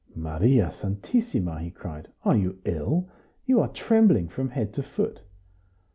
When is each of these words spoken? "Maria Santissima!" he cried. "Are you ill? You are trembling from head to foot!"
"Maria 0.15 0.71
Santissima!" 0.71 1.59
he 1.61 1.69
cried. 1.69 2.07
"Are 2.25 2.35
you 2.35 2.59
ill? 2.65 3.07
You 3.45 3.59
are 3.59 3.67
trembling 3.67 4.29
from 4.29 4.49
head 4.49 4.73
to 4.73 4.81
foot!" 4.81 5.21